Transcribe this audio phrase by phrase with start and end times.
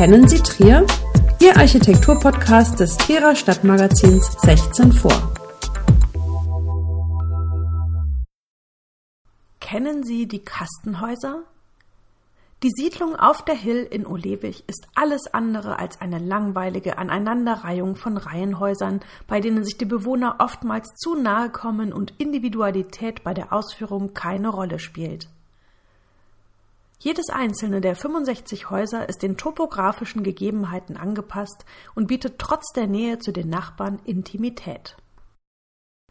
[0.00, 0.86] Kennen Sie Trier?
[1.42, 5.12] Ihr Architekturpodcast des Trierer Stadtmagazins 16 vor.
[9.60, 11.42] Kennen Sie die Kastenhäuser?
[12.62, 18.16] Die Siedlung auf der Hill in Olewig ist alles andere als eine langweilige Aneinanderreihung von
[18.16, 24.14] Reihenhäusern, bei denen sich die Bewohner oftmals zu nahe kommen und Individualität bei der Ausführung
[24.14, 25.28] keine Rolle spielt.
[27.02, 31.64] Jedes einzelne der 65 Häuser ist den topografischen Gegebenheiten angepasst
[31.94, 34.98] und bietet trotz der Nähe zu den Nachbarn Intimität.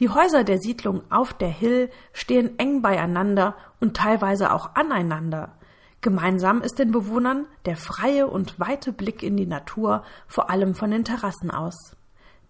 [0.00, 5.56] Die Häuser der Siedlung auf der Hill stehen eng beieinander und teilweise auch aneinander.
[6.00, 10.90] Gemeinsam ist den Bewohnern der freie und weite Blick in die Natur, vor allem von
[10.90, 11.94] den Terrassen aus.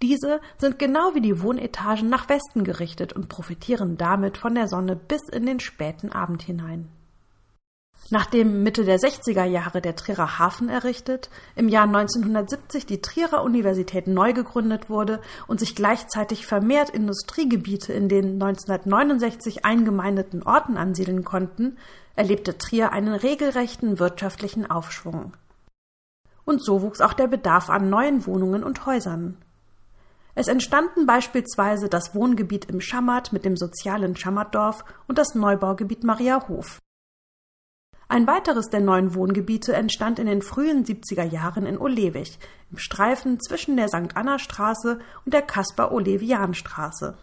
[0.01, 4.97] Diese sind genau wie die Wohnetagen nach Westen gerichtet und profitieren damit von der Sonne
[4.97, 6.89] bis in den späten Abend hinein.
[8.11, 14.07] Nachdem Mitte der 60er Jahre der Trierer Hafen errichtet, im Jahr 1970 die Trierer Universität
[14.07, 21.79] neu gegründet wurde und sich gleichzeitig vermehrt Industriegebiete in den 1969 eingemeindeten Orten ansiedeln konnten,
[22.15, 25.33] erlebte Trier einen regelrechten wirtschaftlichen Aufschwung.
[26.45, 29.39] Und so wuchs auch der Bedarf an neuen Wohnungen und Häusern.
[30.35, 36.79] Es entstanden beispielsweise das Wohngebiet im Schammert mit dem sozialen Schammertdorf und das Neubaugebiet Mariahof.
[38.13, 42.39] Ein weiteres der neuen Wohngebiete entstand in den frühen 70er Jahren in Olewig,
[42.71, 44.15] im Streifen zwischen der St.
[44.17, 47.17] Anna Straße und der Kaspar-Olevian-Straße.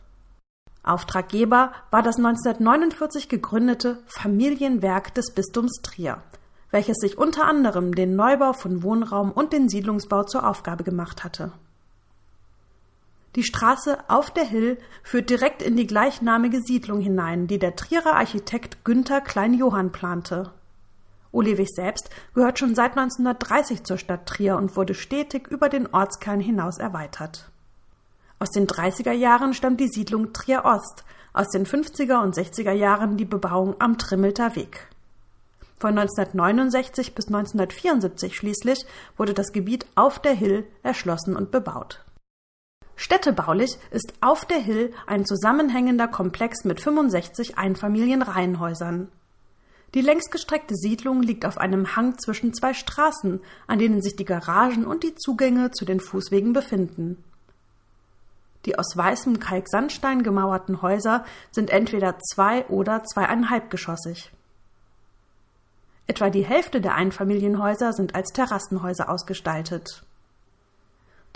[0.82, 6.24] Auftraggeber war das 1949 gegründete Familienwerk des Bistums Trier,
[6.72, 11.52] welches sich unter anderem den Neubau von Wohnraum und den Siedlungsbau zur Aufgabe gemacht hatte.
[13.36, 18.16] Die Straße auf der Hill führt direkt in die gleichnamige Siedlung hinein, die der Trierer
[18.16, 20.52] Architekt Günther Klein-Johann plante.
[21.32, 26.40] Olewig selbst gehört schon seit 1930 zur Stadt Trier und wurde stetig über den Ortskern
[26.40, 27.50] hinaus erweitert.
[28.40, 31.04] Aus den 30er Jahren stammt die Siedlung Trier Ost,
[31.34, 34.88] aus den 50er und 60er Jahren die Bebauung am Trimmelter Weg.
[35.80, 38.86] Von 1969 bis 1974 schließlich
[39.16, 42.04] wurde das Gebiet auf der Hill erschlossen und bebaut.
[42.98, 49.10] Städtebaulich ist auf der Hill ein zusammenhängender Komplex mit 65 Einfamilienreihenhäusern.
[49.94, 54.86] Die längsgestreckte Siedlung liegt auf einem Hang zwischen zwei Straßen, an denen sich die Garagen
[54.86, 57.24] und die Zugänge zu den Fußwegen befinden.
[58.66, 64.32] Die aus weißem Kalksandstein gemauerten Häuser sind entweder zwei- oder zweieinhalbgeschossig.
[66.06, 70.04] Etwa die Hälfte der Einfamilienhäuser sind als Terrassenhäuser ausgestaltet.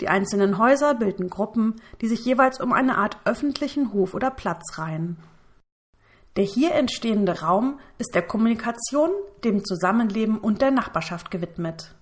[0.00, 4.76] Die einzelnen Häuser bilden Gruppen, die sich jeweils um eine Art öffentlichen Hof oder Platz
[4.76, 5.16] reihen.
[6.36, 9.10] Der hier entstehende Raum ist der Kommunikation,
[9.44, 11.94] dem Zusammenleben und der Nachbarschaft gewidmet.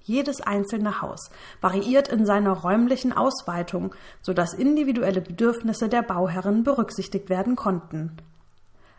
[0.00, 7.28] Jedes einzelne Haus variiert in seiner räumlichen Ausweitung, so dass individuelle Bedürfnisse der Bauherren berücksichtigt
[7.28, 8.16] werden konnten.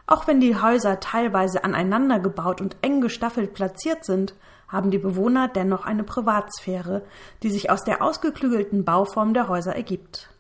[0.06, 4.34] Auch wenn die Häuser teilweise aneinander gebaut und eng gestaffelt platziert sind,
[4.70, 7.04] haben die Bewohner dennoch eine Privatsphäre,
[7.44, 10.33] die sich aus der ausgeklügelten Bauform der Häuser ergibt.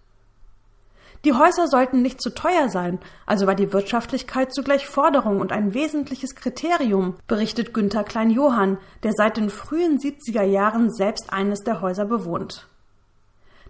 [1.26, 5.74] Die Häuser sollten nicht zu teuer sein, also war die Wirtschaftlichkeit zugleich Forderung und ein
[5.74, 12.04] wesentliches Kriterium, berichtet Günther Klein-Johann, der seit den frühen 70er Jahren selbst eines der Häuser
[12.06, 12.68] bewohnt.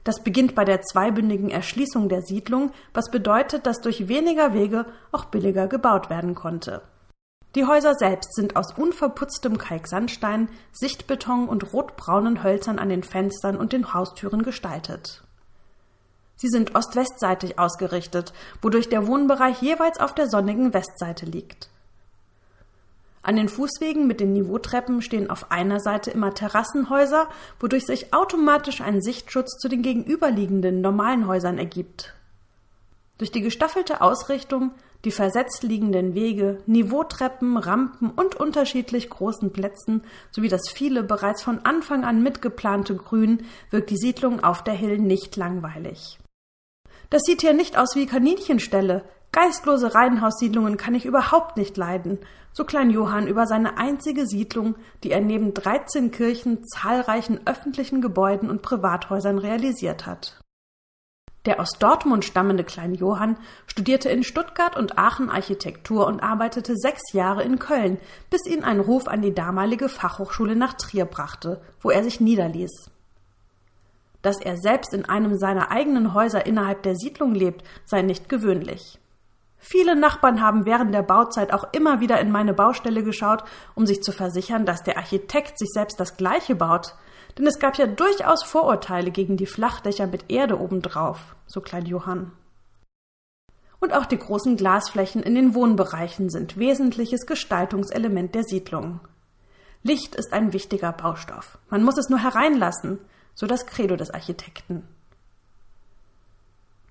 [0.04, 5.26] Das beginnt bei der zweibündigen Erschließung der Siedlung, was bedeutet, dass durch weniger Wege auch
[5.26, 6.82] billiger gebaut werden konnte.
[7.56, 13.74] Die Häuser selbst sind aus unverputztem Kalksandstein, Sichtbeton und rotbraunen Hölzern an den Fenstern und
[13.74, 15.23] den Haustüren gestaltet.
[16.36, 21.70] Sie sind ost-westseitig ausgerichtet, wodurch der Wohnbereich jeweils auf der sonnigen Westseite liegt.
[23.22, 27.30] An den Fußwegen mit den Niveautreppen stehen auf einer Seite immer Terrassenhäuser,
[27.60, 32.14] wodurch sich automatisch ein Sichtschutz zu den gegenüberliegenden normalen Häusern ergibt.
[33.18, 34.72] Durch die gestaffelte Ausrichtung,
[35.06, 41.66] die versetzt liegenden Wege, Niveautreppen, Rampen und unterschiedlich großen Plätzen sowie das viele bereits von
[41.66, 46.20] Anfang an mitgeplante Grün wirkt die Siedlung auf der Hill nicht langweilig.
[47.10, 49.04] Das sieht hier nicht aus wie Kaninchenställe.
[49.34, 52.20] Geistlose Reihenhaussiedlungen kann ich überhaupt nicht leiden.
[52.54, 58.50] So klein Johann über seine einzige Siedlung, die er neben 13 Kirchen, zahlreichen öffentlichen Gebäuden
[58.50, 60.40] und Privathäusern realisiert hat.
[61.46, 63.38] Der aus Dortmund stammende Klein Johann
[63.68, 68.00] studierte in Stuttgart und Aachen Architektur und arbeitete sechs Jahre in Köln,
[68.30, 72.90] bis ihn ein Ruf an die damalige Fachhochschule nach Trier brachte, wo er sich niederließ.
[74.22, 79.00] Dass er selbst in einem seiner eigenen Häuser innerhalb der Siedlung lebt, sei nicht gewöhnlich.
[79.58, 83.44] Viele Nachbarn haben während der Bauzeit auch immer wieder in meine Baustelle geschaut,
[83.76, 86.96] um sich zu versichern, dass der Architekt sich selbst das Gleiche baut.
[87.38, 92.32] Denn es gab ja durchaus Vorurteile gegen die Flachdächer mit Erde obendrauf, so Klein Johann.
[93.80, 99.02] Und auch die großen Glasflächen in den Wohnbereichen sind wesentliches Gestaltungselement der Siedlung.
[99.82, 101.58] Licht ist ein wichtiger Baustoff.
[101.70, 103.00] Man muss es nur hereinlassen,
[103.36, 104.88] so das Credo des Architekten.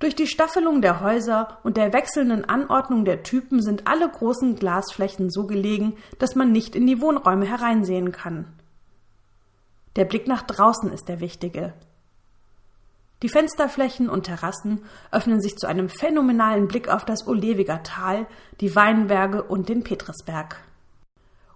[0.02, 5.30] Durch die Staffelung der Häuser und der wechselnden Anordnung der Typen sind alle großen Glasflächen
[5.30, 8.46] so gelegen, dass man nicht in die Wohnräume hereinsehen kann.
[9.96, 11.74] Der Blick nach draußen ist der wichtige.
[13.22, 18.26] Die Fensterflächen und Terrassen öffnen sich zu einem phänomenalen Blick auf das Olewiger Tal,
[18.60, 20.56] die Weinberge und den Petrisberg.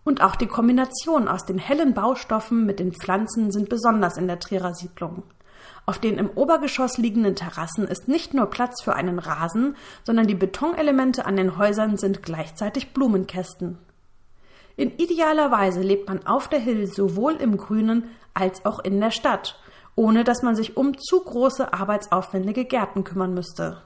[0.05, 4.39] Und auch die Kombination aus den hellen Baustoffen mit den Pflanzen sind besonders in der
[4.39, 5.25] Trierer Siedlung.
[5.87, 10.35] Auf den im Obergeschoss liegenden Terrassen ist nicht nur Platz für einen Rasen, sondern die
[10.35, 13.79] Betonelemente an den Häusern sind gleichzeitig Blumenkästen.
[14.77, 19.11] In idealer Weise lebt man auf der Hill sowohl im Grünen als auch in der
[19.11, 19.59] Stadt,
[19.95, 23.83] ohne dass man sich um zu große arbeitsaufwendige Gärten kümmern müsste.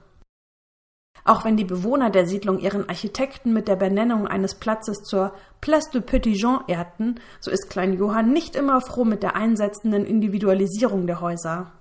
[1.24, 5.90] Auch wenn die Bewohner der Siedlung ihren Architekten mit der Benennung eines Platzes zur Place
[5.90, 11.06] de Petit Jean ehrten, so ist Klein Johann nicht immer froh mit der einsetzenden Individualisierung
[11.06, 11.72] der Häuser.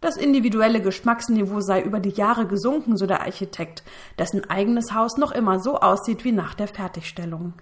[0.00, 3.82] Das individuelle Geschmacksniveau sei über die Jahre gesunken, so der Architekt,
[4.18, 7.52] dessen eigenes Haus noch immer so aussieht wie nach der Fertigstellung.